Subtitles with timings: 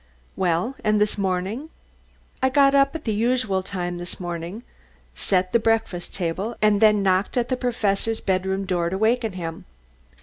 [0.35, 1.69] "Well, and this morning?"
[2.41, 4.63] "I got up at the usual time this morning,
[5.13, 9.65] set the breakfast table, and then knocked at the Professor's bedroom door to waken him.